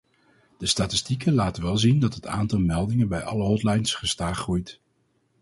De 0.57 0.65
statistieken 0.65 1.33
laten 1.33 1.63
wel 1.63 1.77
zien 1.77 1.99
dat 1.99 2.13
het 2.13 2.27
aantal 2.27 2.59
meldingen 2.59 3.07
bij 3.07 3.23
alle 3.23 3.43
hotlines 3.43 3.93
gestaag 3.93 4.37
groeit. 4.37 4.79